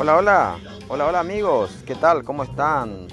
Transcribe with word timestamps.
Hola, 0.00 0.16
hola, 0.16 0.58
hola, 0.86 1.06
hola 1.08 1.18
amigos, 1.18 1.82
¿qué 1.84 1.96
tal? 1.96 2.22
¿Cómo 2.22 2.44
están? 2.44 3.08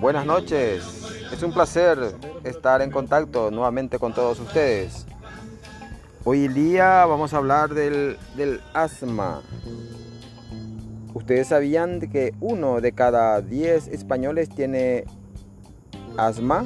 Buenas 0.00 0.24
noches, 0.24 0.82
es 1.30 1.42
un 1.42 1.52
placer 1.52 1.98
estar 2.42 2.80
en 2.80 2.90
contacto 2.90 3.50
nuevamente 3.50 3.98
con 3.98 4.14
todos 4.14 4.40
ustedes. 4.40 5.04
Hoy 6.24 6.48
día 6.48 7.04
vamos 7.04 7.34
a 7.34 7.36
hablar 7.36 7.74
del, 7.74 8.16
del 8.34 8.62
asma. 8.72 9.42
¿Ustedes 11.12 11.48
sabían 11.48 12.00
que 12.00 12.32
uno 12.40 12.80
de 12.80 12.92
cada 12.92 13.42
10 13.42 13.88
españoles 13.88 14.48
tiene 14.48 15.04
asma? 16.16 16.64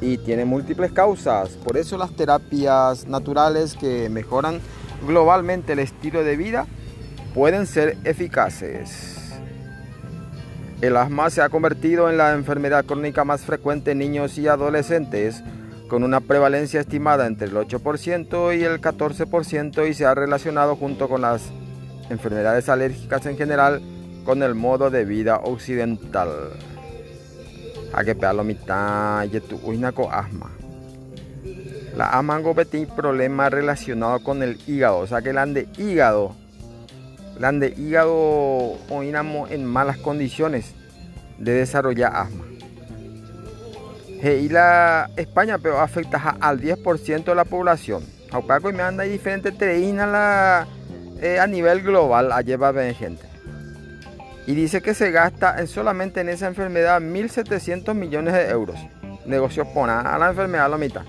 Y 0.00 0.18
tiene 0.18 0.44
múltiples 0.44 0.90
causas. 0.90 1.50
Por 1.50 1.76
eso 1.76 1.96
las 1.96 2.10
terapias 2.10 3.06
naturales 3.06 3.76
que 3.76 4.08
mejoran 4.08 4.60
globalmente 5.06 5.74
el 5.74 5.78
estilo 5.78 6.24
de 6.24 6.36
vida 6.36 6.66
pueden 7.38 7.68
ser 7.68 7.96
eficaces. 8.02 9.16
El 10.80 10.96
asma 10.96 11.30
se 11.30 11.40
ha 11.40 11.48
convertido 11.48 12.10
en 12.10 12.16
la 12.16 12.34
enfermedad 12.34 12.84
crónica 12.84 13.22
más 13.22 13.42
frecuente 13.42 13.92
en 13.92 13.98
niños 13.98 14.36
y 14.38 14.48
adolescentes, 14.48 15.44
con 15.86 16.02
una 16.02 16.20
prevalencia 16.20 16.80
estimada 16.80 17.28
entre 17.28 17.46
el 17.46 17.54
8% 17.54 18.58
y 18.58 18.64
el 18.64 18.80
14% 18.80 19.88
y 19.88 19.94
se 19.94 20.04
ha 20.04 20.16
relacionado 20.16 20.74
junto 20.74 21.08
con 21.08 21.20
las 21.20 21.42
enfermedades 22.10 22.68
alérgicas 22.68 23.24
en 23.26 23.36
general 23.36 23.82
con 24.24 24.42
el 24.42 24.56
modo 24.56 24.90
de 24.90 25.04
vida 25.04 25.36
occidental. 25.36 26.30
Asma. 30.10 30.50
La 31.96 32.08
asma 32.08 32.42
tiene 32.68 32.88
problemas 32.88 33.52
relacionados 33.52 34.22
con 34.22 34.42
el 34.42 34.58
hígado, 34.66 34.98
o 34.98 35.06
sea 35.06 35.22
que 35.22 35.30
el 35.30 35.54
de 35.54 35.68
hígado 35.78 36.34
de 37.60 37.74
hígado 37.76 38.76
oinamos 38.90 39.50
en 39.50 39.64
malas 39.64 39.98
condiciones 39.98 40.74
de 41.38 41.52
desarrollar 41.52 42.14
asma. 42.14 42.44
Y 44.22 44.48
la 44.48 45.10
España 45.16 45.58
pero 45.58 45.80
afecta 45.80 46.36
al 46.40 46.60
10% 46.60 47.24
de 47.24 47.34
la 47.34 47.44
población. 47.44 48.02
Aunque 48.32 48.72
me 48.72 48.82
anda 48.82 49.04
diferente 49.04 49.52
la 49.52 50.66
eh, 51.20 51.38
a 51.38 51.46
nivel 51.46 51.82
global 51.82 52.32
a 52.32 52.40
llevar 52.42 52.74
gente. 52.94 53.26
Y 54.46 54.54
dice 54.54 54.80
que 54.80 54.94
se 54.94 55.10
gasta 55.10 55.60
en 55.60 55.68
solamente 55.68 56.20
en 56.20 56.28
esa 56.28 56.46
enfermedad 56.46 57.00
1.700 57.00 57.94
millones 57.94 58.34
de 58.34 58.48
euros. 58.48 58.78
Negocios 59.26 59.66
por 59.68 59.90
a 59.90 60.18
la 60.18 60.30
enfermedad 60.30 60.70
la 60.70 60.78
mitad. 60.78 61.02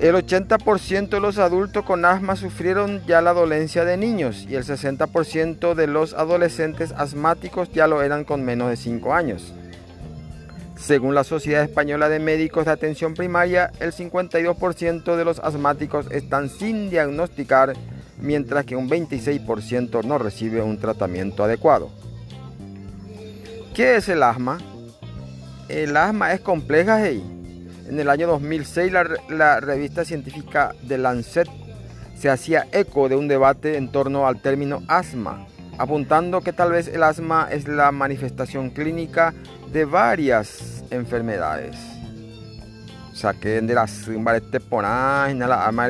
El 0.00 0.14
80% 0.14 1.10
de 1.10 1.20
los 1.20 1.36
adultos 1.36 1.84
con 1.84 2.06
asma 2.06 2.34
sufrieron 2.34 3.04
ya 3.06 3.20
la 3.20 3.34
dolencia 3.34 3.84
de 3.84 3.98
niños 3.98 4.46
y 4.48 4.54
el 4.54 4.64
60% 4.64 5.74
de 5.74 5.86
los 5.86 6.14
adolescentes 6.14 6.92
asmáticos 6.92 7.70
ya 7.70 7.86
lo 7.86 8.00
eran 8.00 8.24
con 8.24 8.42
menos 8.42 8.70
de 8.70 8.78
5 8.78 9.12
años. 9.12 9.52
Según 10.74 11.14
la 11.14 11.22
Sociedad 11.22 11.62
Española 11.62 12.08
de 12.08 12.18
Médicos 12.18 12.64
de 12.64 12.70
Atención 12.70 13.12
Primaria, 13.12 13.72
el 13.78 13.92
52% 13.92 15.16
de 15.16 15.24
los 15.26 15.38
asmáticos 15.40 16.06
están 16.10 16.48
sin 16.48 16.88
diagnosticar, 16.88 17.74
mientras 18.18 18.64
que 18.64 18.76
un 18.76 18.88
26% 18.88 20.02
no 20.02 20.16
recibe 20.16 20.62
un 20.62 20.80
tratamiento 20.80 21.44
adecuado. 21.44 21.90
¿Qué 23.74 23.96
es 23.96 24.08
el 24.08 24.22
asma? 24.22 24.56
El 25.68 25.94
asma 25.94 26.32
es 26.32 26.40
compleja 26.40 27.10
y 27.10 27.39
en 27.90 27.98
el 27.98 28.08
año 28.08 28.28
2006 28.28 28.92
la, 29.30 29.58
revista 29.58 30.04
científica 30.04 30.72
The 30.86 30.96
Lancet 30.96 31.48
se 32.16 32.30
hacía 32.30 32.68
eco 32.70 33.08
de 33.08 33.16
un 33.16 33.26
debate 33.26 33.76
en 33.76 33.90
torno 33.90 34.28
al 34.28 34.40
término 34.40 34.82
asma, 34.86 35.48
apuntando 35.76 36.40
que 36.40 36.52
tal 36.52 36.70
vez 36.70 36.86
el 36.86 37.02
asma 37.02 37.48
es 37.50 37.66
la 37.66 37.90
manifestación 37.90 38.70
clínica 38.70 39.34
de 39.72 39.84
varias 39.86 40.84
enfermedades. 40.90 41.76
O 43.12 43.16
sea, 43.16 43.34
que 43.34 43.60
de 43.60 43.74
las 43.74 44.06
asma 44.06 45.88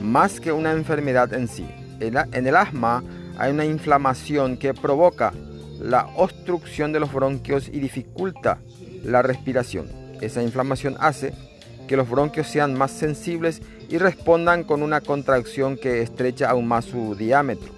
Más 0.00 0.40
que 0.40 0.52
una 0.52 0.72
enfermedad 0.72 1.34
en 1.34 1.48
sí. 1.48 1.68
En 2.00 2.46
el 2.46 2.56
asma 2.56 3.04
hay 3.36 3.52
una 3.52 3.66
inflamación 3.66 4.56
que 4.56 4.72
provoca 4.72 5.34
la 5.78 6.06
obstrucción 6.16 6.92
de 6.92 7.00
los 7.00 7.12
bronquios 7.12 7.68
y 7.68 7.80
dificulta 7.80 8.60
la 9.02 9.20
respiración. 9.20 10.03
Esa 10.24 10.42
inflamación 10.42 10.96
hace 11.00 11.32
que 11.86 11.96
los 11.96 12.08
bronquios 12.08 12.46
sean 12.46 12.74
más 12.74 12.90
sensibles 12.90 13.60
y 13.88 13.98
respondan 13.98 14.64
con 14.64 14.82
una 14.82 15.00
contracción 15.00 15.76
que 15.76 16.00
estrecha 16.00 16.50
aún 16.50 16.66
más 16.66 16.86
su 16.86 17.14
diámetro. 17.14 17.72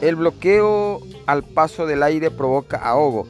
El 0.00 0.16
bloqueo 0.16 1.00
al 1.26 1.42
paso 1.42 1.86
del 1.86 2.02
aire 2.02 2.30
provoca 2.30 2.76
ahogo, 2.76 3.26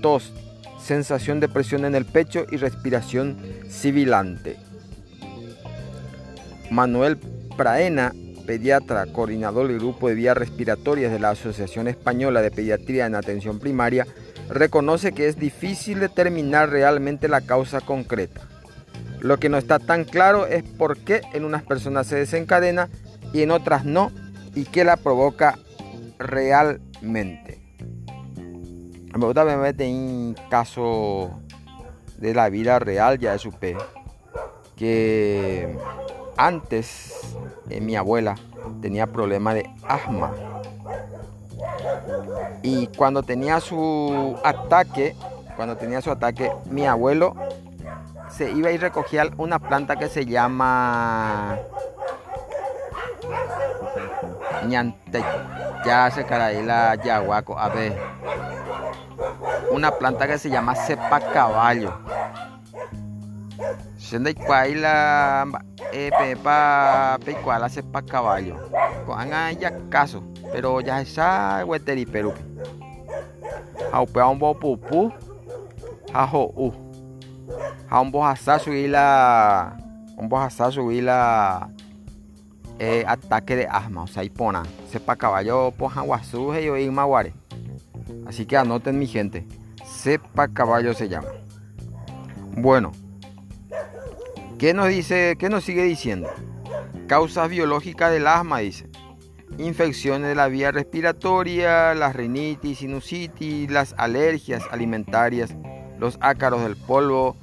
tos, 0.00 0.32
sensación 0.80 1.40
de 1.40 1.48
presión 1.48 1.84
en 1.84 1.94
el 1.94 2.04
pecho 2.04 2.46
y 2.50 2.56
respiración 2.56 3.36
sibilante. 3.68 4.56
Manuel 6.70 7.18
Praena, 7.56 8.12
pediatra, 8.46 9.06
coordinador 9.06 9.68
del 9.68 9.78
grupo 9.78 10.08
de 10.08 10.14
vías 10.14 10.36
respiratorias 10.36 11.12
de 11.12 11.18
la 11.18 11.30
Asociación 11.30 11.88
Española 11.88 12.42
de 12.42 12.50
Pediatría 12.50 13.06
en 13.06 13.14
Atención 13.14 13.58
Primaria, 13.58 14.06
reconoce 14.48 15.12
que 15.12 15.28
es 15.28 15.38
difícil 15.38 16.00
determinar 16.00 16.70
realmente 16.70 17.28
la 17.28 17.40
causa 17.40 17.80
concreta. 17.80 18.42
Lo 19.20 19.38
que 19.38 19.48
no 19.48 19.56
está 19.56 19.78
tan 19.78 20.04
claro 20.04 20.46
es 20.46 20.62
por 20.62 20.98
qué 20.98 21.22
en 21.32 21.44
unas 21.44 21.62
personas 21.62 22.06
se 22.06 22.16
desencadena 22.16 22.90
y 23.32 23.42
en 23.42 23.50
otras 23.50 23.84
no 23.84 24.12
y 24.54 24.64
qué 24.64 24.84
la 24.84 24.96
provoca 24.96 25.58
realmente. 26.18 27.62
Me 29.16 29.24
gusta 29.24 29.44
ver 29.44 29.74
un 29.80 30.36
caso 30.50 31.40
de 32.18 32.34
la 32.34 32.48
vida 32.48 32.78
real, 32.78 33.18
ya 33.18 33.38
supe 33.38 33.76
que 34.76 35.78
antes 36.36 37.36
eh, 37.70 37.80
mi 37.80 37.96
abuela 37.96 38.34
tenía 38.80 39.06
problemas 39.06 39.54
de 39.54 39.70
asma 39.86 40.53
y 42.62 42.86
cuando 42.88 43.22
tenía 43.22 43.60
su 43.60 44.38
ataque, 44.44 45.14
cuando 45.56 45.76
tenía 45.76 46.00
su 46.00 46.10
ataque, 46.10 46.50
mi 46.70 46.86
abuelo 46.86 47.34
se 48.30 48.50
iba 48.50 48.70
y 48.70 48.78
recogía 48.78 49.24
una 49.36 49.58
planta 49.58 49.96
que 49.96 50.08
se 50.08 50.26
llama 50.26 51.58
ñante 54.66 55.22
ya 55.84 56.10
se 56.10 56.24
la 56.24 56.94
yaguaco 56.94 57.58
a 57.58 57.68
ver. 57.68 57.92
Una 59.70 59.90
planta 59.90 60.26
que 60.26 60.38
se 60.38 60.48
llama 60.48 60.74
cepa 60.74 61.20
caballo. 61.20 61.92
La 64.74 65.46
eh, 65.92 66.10
pepa 66.16 67.18
pecuala 67.24 67.68
cepa 67.68 68.02
caballo 68.02 68.56
con 69.04 69.28
ya 69.58 69.72
caso 69.88 70.22
pero 70.52 70.80
ya 70.80 71.00
esa 71.00 71.64
hueteri 71.64 72.06
peru 72.06 72.32
haupe 73.92 74.20
ombo 74.20 74.54
pupu 74.54 75.12
hajo 76.12 76.52
u 76.56 76.72
ombo 77.90 78.26
hasa 78.26 78.58
subir 78.58 78.90
la 78.90 79.76
ombo 80.16 80.38
hasa 80.38 80.70
subir 80.70 81.04
la 81.04 81.68
eh, 82.78 83.04
ataque 83.06 83.56
de 83.56 83.66
asma 83.66 84.02
o 84.02 84.06
sea 84.06 84.24
ipona 84.24 84.62
sepa 84.90 85.16
caballo 85.16 85.70
poja 85.70 86.00
guasu 86.02 86.54
yo 86.54 86.76
y 86.76 86.90
maguare. 86.90 87.34
Así 88.26 88.46
que 88.46 88.56
anoten 88.56 88.98
mi 88.98 89.06
gente. 89.06 89.46
Sepa 89.84 90.48
caballo 90.48 90.94
se 90.94 91.08
llama. 91.08 91.28
Bueno 92.56 92.92
¿Qué 94.58 94.72
nos 94.72 94.88
dice? 94.88 95.36
¿Qué 95.38 95.48
nos 95.48 95.64
sigue 95.64 95.82
diciendo? 95.82 96.30
Causas 97.06 97.50
biológicas 97.50 98.12
del 98.12 98.26
asma, 98.26 98.58
dice 98.60 98.93
infecciones 99.58 100.28
de 100.28 100.34
la 100.34 100.48
vía 100.48 100.72
respiratoria, 100.72 101.94
la 101.94 102.12
rinitis, 102.12 102.78
sinusitis, 102.78 103.70
las 103.70 103.94
alergias 103.98 104.62
alimentarias, 104.70 105.54
los 105.98 106.18
ácaros 106.20 106.62
del 106.62 106.76
polvo, 106.76 107.36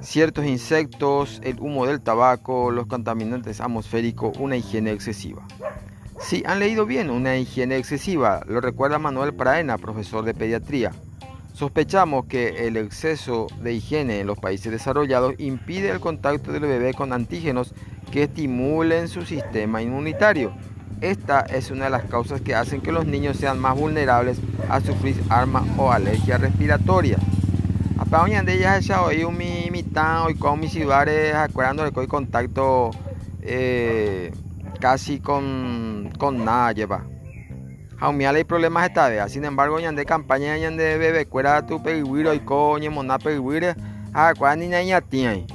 ciertos 0.00 0.44
insectos, 0.44 1.40
el 1.44 1.58
humo 1.60 1.86
del 1.86 2.00
tabaco, 2.00 2.70
los 2.70 2.86
contaminantes 2.86 3.60
atmosféricos, 3.60 4.36
una 4.38 4.56
higiene 4.56 4.92
excesiva. 4.92 5.46
Sí, 6.20 6.42
han 6.46 6.58
leído 6.58 6.86
bien, 6.86 7.10
una 7.10 7.36
higiene 7.36 7.76
excesiva, 7.76 8.42
lo 8.46 8.60
recuerda 8.60 8.98
Manuel 8.98 9.34
Praena, 9.34 9.78
profesor 9.78 10.24
de 10.24 10.34
pediatría. 10.34 10.92
Sospechamos 11.52 12.26
que 12.26 12.66
el 12.66 12.76
exceso 12.76 13.46
de 13.62 13.74
higiene 13.74 14.20
en 14.20 14.26
los 14.26 14.38
países 14.38 14.72
desarrollados 14.72 15.34
impide 15.38 15.90
el 15.90 16.00
contacto 16.00 16.50
del 16.52 16.62
bebé 16.62 16.94
con 16.94 17.12
antígenos 17.12 17.74
que 18.10 18.24
estimulen 18.24 19.08
su 19.08 19.24
sistema 19.24 19.80
inmunitario 19.80 20.52
esta 21.00 21.40
es 21.40 21.70
una 21.70 21.84
de 21.84 21.90
las 21.90 22.04
causas 22.04 22.40
que 22.40 22.54
hacen 22.54 22.80
que 22.80 22.92
los 22.92 23.06
niños 23.06 23.36
sean 23.36 23.58
más 23.58 23.76
vulnerables 23.76 24.38
a 24.68 24.80
sufrir 24.80 25.22
arma 25.28 25.64
o 25.76 25.90
alergia 25.90 26.38
respiratoria. 26.38 27.18
Hoy 28.16 28.32
en 28.32 28.46
día 28.46 28.78
ya 28.78 29.02
hoy 29.02 29.26
mi 29.26 29.70
mitad 29.72 30.26
hoy 30.26 30.36
con 30.36 30.60
mis 30.60 30.70
ciudades 30.70 31.34
acuérdando 31.34 31.90
que 31.92 31.98
hoy 31.98 32.06
contacto 32.06 32.92
eh, 33.42 34.32
casi 34.78 35.18
con, 35.18 36.12
con 36.16 36.44
nada 36.44 36.70
lleva. 36.70 37.04
Aumía 37.98 38.30
hay 38.30 38.44
problemas 38.44 38.86
esta 38.86 39.08
vez. 39.08 39.32
Sin 39.32 39.44
embargo, 39.44 39.78
de 39.78 40.04
campaña 40.04 40.54
de 40.54 40.98
bebé 40.98 41.26
cuera 41.26 41.66
tu 41.66 41.82
peguiro 41.82 42.32
y 42.34 42.40
coño 42.40 42.92
mona 42.92 43.18
peguiro 43.18 43.74
a 44.12 44.32
ni 44.56 44.68
niña 44.68 45.00
tiene. 45.00 45.46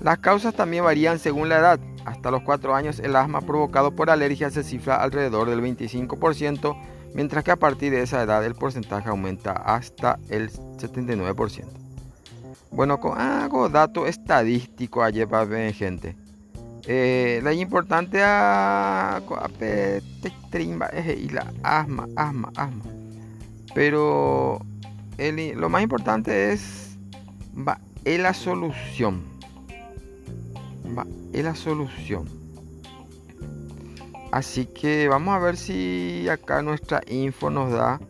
Las 0.00 0.18
causas 0.20 0.54
también 0.54 0.84
varían 0.84 1.18
según 1.18 1.50
la 1.50 1.58
edad. 1.58 1.80
Hasta 2.04 2.30
los 2.30 2.42
4 2.42 2.74
años 2.74 2.98
el 3.00 3.16
asma 3.16 3.40
provocado 3.40 3.92
por 3.92 4.10
alergia 4.10 4.50
se 4.50 4.62
cifra 4.62 4.96
alrededor 4.96 5.48
del 5.48 5.60
25%, 5.62 6.76
mientras 7.14 7.44
que 7.44 7.50
a 7.50 7.56
partir 7.56 7.92
de 7.92 8.02
esa 8.02 8.22
edad 8.22 8.44
el 8.44 8.54
porcentaje 8.54 9.08
aumenta 9.08 9.52
hasta 9.52 10.18
el 10.28 10.50
79%. 10.50 11.64
Bueno, 12.70 13.00
con 13.00 13.18
hago 13.18 13.68
dato 13.68 14.06
estadístico 14.06 15.02
ayer 15.02 15.28
para 15.28 15.44
ver 15.44 15.74
gente. 15.74 16.16
Eh, 16.86 17.40
la 17.42 17.52
importante 17.52 18.22
a 18.24 19.20
y 21.18 21.28
la 21.28 21.52
asma, 21.62 22.08
asma, 22.16 22.50
asma. 22.56 22.84
Pero 23.74 24.64
lo 25.18 25.68
más 25.68 25.82
importante 25.82 26.52
es 26.52 26.96
la 28.04 28.32
solución. 28.32 29.22
En 31.32 31.44
la 31.44 31.54
solución. 31.54 32.28
Así 34.32 34.66
que 34.66 35.08
vamos 35.08 35.34
a 35.34 35.38
ver 35.38 35.56
si 35.56 36.28
acá 36.28 36.62
nuestra 36.62 37.00
info 37.08 37.50
nos 37.50 37.72
da 37.72 38.00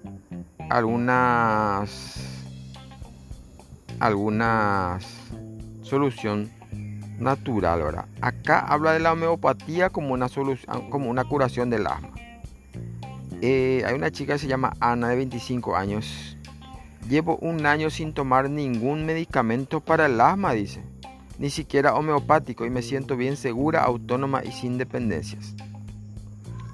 algunas 0.69 2.17
algunas 4.01 5.07
solución 5.83 6.51
natural, 7.19 7.83
¿verdad? 7.83 8.07
Acá 8.21 8.61
habla 8.61 8.93
de 8.93 9.01
la 9.01 9.13
homeopatía 9.13 9.91
como 9.91 10.15
una 10.15 10.29
solución, 10.29 10.91
como 10.91 11.11
una 11.11 11.25
curación 11.25 11.71
del 11.71 11.87
asma. 11.87 12.11
Eh, 13.43 13.83
hay 13.87 13.95
una 13.95 14.11
chica 14.11 14.35
que 14.35 14.39
se 14.39 14.47
llama 14.47 14.75
Ana 14.81 15.09
de 15.09 15.17
25 15.17 15.77
años. 15.77 16.37
Llevo 17.09 17.37
un 17.39 17.67
año 17.67 17.91
sin 17.91 18.13
tomar 18.13 18.51
ningún 18.51 19.07
medicamento 19.07 19.81
para 19.81 20.07
el 20.07 20.21
asma, 20.21 20.53
dice. 20.53 20.83
Ni 21.41 21.49
siquiera 21.49 21.95
homeopático 21.95 22.67
y 22.67 22.71
me 22.71 22.83
siento 22.83 23.17
bien 23.17 23.39
segura, 23.39 23.83
autónoma 23.83 24.45
y 24.45 24.53
sin 24.53 24.77
dependencias. 24.77 25.55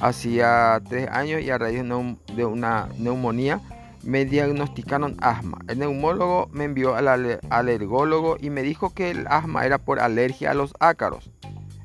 Hacía 0.01 0.83
tres 0.89 1.09
años 1.09 1.41
y 1.41 1.51
a 1.51 1.57
raíz 1.57 1.85
de 2.35 2.45
una 2.45 2.89
neumonía 2.99 3.61
me 4.03 4.25
diagnosticaron 4.25 5.17
asma. 5.21 5.59
El 5.69 5.79
neumólogo 5.79 6.49
me 6.51 6.65
envió 6.65 6.97
al 6.97 7.39
alergólogo 7.49 8.39
y 8.41 8.51
me 8.51 8.63
dijo 8.63 8.93
que 8.93 9.13
el 9.13 9.29
asma 9.29 9.65
era 9.65 9.79
por 9.79 10.01
alergia 10.01 10.51
a 10.51 10.55
los 10.55 10.75
ácaros. 10.81 11.31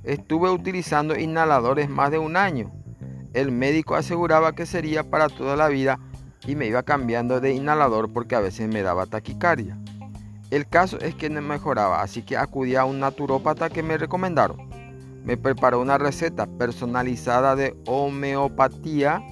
Estuve 0.03 0.49
utilizando 0.49 1.15
inhaladores 1.15 1.87
más 1.87 2.09
de 2.09 2.17
un 2.17 2.35
año. 2.35 2.71
El 3.35 3.51
médico 3.51 3.93
aseguraba 3.93 4.55
que 4.55 4.65
sería 4.65 5.07
para 5.07 5.29
toda 5.29 5.55
la 5.55 5.67
vida 5.67 5.99
y 6.47 6.55
me 6.55 6.65
iba 6.65 6.81
cambiando 6.81 7.39
de 7.41 7.53
inhalador 7.53 8.11
porque 8.11 8.33
a 8.33 8.39
veces 8.39 8.67
me 8.67 8.81
daba 8.81 9.05
taquicardia. 9.05 9.77
El 10.51 10.67
caso 10.67 10.99
es 10.99 11.15
que 11.15 11.29
no 11.29 11.41
mejoraba, 11.41 12.01
así 12.01 12.23
que 12.23 12.35
acudí 12.35 12.75
a 12.75 12.83
un 12.83 12.99
naturópata 12.99 13.69
que 13.69 13.81
me 13.83 13.97
recomendaron. 13.97 14.69
Me 15.23 15.37
preparó 15.37 15.79
una 15.79 15.97
receta 15.97 16.45
personalizada 16.45 17.55
de 17.55 17.75
homeopatía 17.85 19.23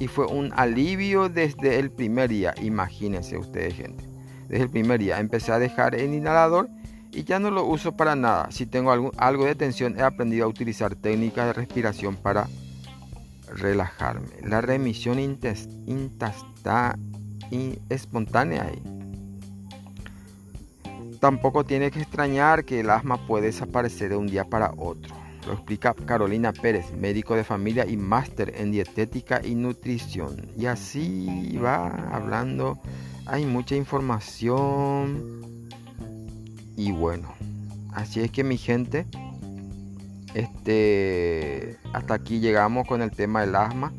y 0.00 0.08
fue 0.08 0.26
un 0.26 0.52
alivio 0.56 1.28
desde 1.28 1.78
el 1.78 1.90
primer 1.90 2.30
día. 2.30 2.54
Imagínense 2.62 3.36
ustedes, 3.36 3.74
gente. 3.74 4.08
Desde 4.48 4.64
el 4.64 4.70
primer 4.70 5.00
día 5.00 5.20
empecé 5.20 5.52
a 5.52 5.58
dejar 5.58 5.94
el 5.94 6.14
inhalador 6.14 6.70
y 7.12 7.24
ya 7.24 7.38
no 7.38 7.50
lo 7.50 7.66
uso 7.66 7.92
para 7.92 8.16
nada. 8.16 8.50
Si 8.50 8.64
tengo 8.64 9.12
algo 9.18 9.44
de 9.44 9.54
tensión, 9.54 9.98
he 9.98 10.02
aprendido 10.02 10.46
a 10.46 10.48
utilizar 10.48 10.94
técnicas 10.94 11.46
de 11.46 11.52
respiración 11.52 12.16
para 12.16 12.48
relajarme. 13.52 14.28
La 14.42 14.62
remisión 14.62 15.18
intesta 15.20 16.96
espontánea 17.90 18.62
ahí. 18.64 18.93
Tampoco 21.24 21.64
tiene 21.64 21.90
que 21.90 22.00
extrañar 22.00 22.66
que 22.66 22.80
el 22.80 22.90
asma 22.90 23.16
puede 23.26 23.46
desaparecer 23.46 24.10
de 24.10 24.16
un 24.16 24.26
día 24.26 24.44
para 24.44 24.74
otro. 24.76 25.14
Lo 25.46 25.54
explica 25.54 25.94
Carolina 25.94 26.52
Pérez, 26.52 26.92
médico 26.92 27.34
de 27.34 27.44
familia 27.44 27.86
y 27.86 27.96
máster 27.96 28.52
en 28.58 28.72
dietética 28.72 29.40
y 29.42 29.54
nutrición. 29.54 30.36
Y 30.54 30.66
así 30.66 31.58
va 31.64 31.86
hablando. 32.14 32.78
Hay 33.24 33.46
mucha 33.46 33.74
información. 33.74 35.40
Y 36.76 36.92
bueno, 36.92 37.32
así 37.94 38.20
es 38.20 38.30
que 38.30 38.44
mi 38.44 38.58
gente, 38.58 39.06
este, 40.34 41.78
hasta 41.94 42.12
aquí 42.12 42.40
llegamos 42.40 42.86
con 42.86 43.00
el 43.00 43.12
tema 43.12 43.40
del 43.40 43.56
asma. 43.56 43.94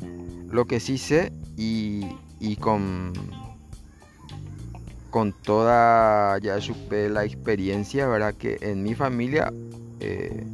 Lo 0.48 0.66
que 0.66 0.78
sí 0.78 0.96
sé 0.96 1.32
y, 1.56 2.06
y 2.38 2.54
con 2.54 3.12
con 5.16 5.32
toda 5.32 6.36
ya 6.40 6.60
supe 6.60 7.08
la 7.08 7.24
experiencia, 7.24 8.06
¿verdad? 8.06 8.34
Que 8.34 8.58
en 8.60 8.82
mi 8.82 8.94
familia 8.94 9.50
eh, 9.98 10.44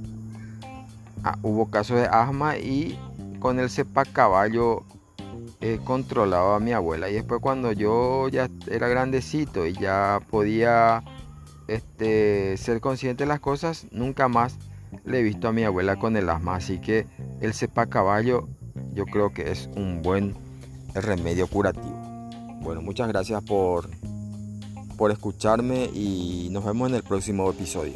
Ah, 1.25 1.39
hubo 1.43 1.71
casos 1.71 1.99
de 1.99 2.07
asma 2.07 2.59
y 2.59 2.99
con 3.39 3.61
el 3.61 3.71
cepa 3.71 4.05
caballo 4.05 4.83
eh, 5.61 5.79
controlaba 5.85 6.57
a 6.57 6.61
mi 6.61 6.73
abuela. 6.73 7.09
Y 7.09 7.15
después 7.15 7.41
cuando 7.41 7.71
yo 7.71 8.29
ya 8.29 8.49
era 8.69 8.89
grandecito 8.89 9.65
y 9.65 9.73
ya 9.73 10.21
podía 10.31 11.05
este, 11.69 12.57
ser 12.57 12.81
consciente 12.81 13.23
de 13.23 13.29
las 13.29 13.39
cosas, 13.39 13.87
nunca 13.93 14.27
más 14.27 14.59
le 15.05 15.21
he 15.21 15.23
visto 15.23 15.47
a 15.47 15.53
mi 15.53 15.63
abuela 15.63 15.97
con 15.97 16.17
el 16.17 16.29
asma. 16.29 16.57
Así 16.57 16.81
que 16.81 17.07
el 17.41 17.55
cepa 17.55 17.87
caballo 17.87 18.49
yo 18.93 19.07
creo 19.07 19.33
que 19.33 19.53
es 19.53 19.69
un 19.77 20.03
buen 20.03 20.35
remedio 20.93 21.47
curativo. 21.47 22.03
Bueno, 22.63 22.83
muchas 22.83 23.07
gracias 23.07 23.45
por, 23.45 23.89
por 25.03 25.11
escucharme 25.11 25.91
y 25.93 26.47
nos 26.53 26.65
vemos 26.65 26.89
en 26.89 26.95
el 26.95 27.03
próximo 27.03 27.51
episodio. 27.51 27.95